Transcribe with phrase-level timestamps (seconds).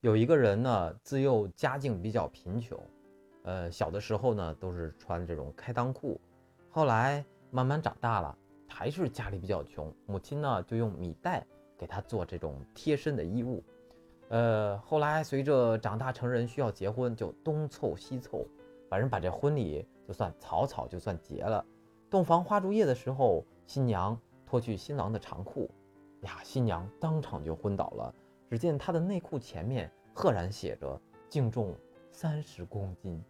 [0.00, 2.78] 有一个人呢，自幼家境比较贫穷，
[3.42, 6.20] 呃，小的时候呢都是穿这种开裆裤，
[6.70, 8.38] 后来慢慢长大了，
[8.68, 11.44] 还是家里比较穷，母亲呢就用米袋
[11.76, 13.60] 给他做这种贴身的衣物，
[14.28, 18.46] 呃，后来随着长大成人需要结婚，就东凑西凑，
[18.88, 21.64] 反正把这婚礼就算草草就算结了。
[22.08, 25.68] 洞房花烛夜的时候，新娘脱去新郎的长裤，
[26.20, 28.14] 呀，新娘当场就昏倒了。
[28.48, 31.76] 只见他的内裤前面赫然写着“净重
[32.10, 33.22] 三十公斤”。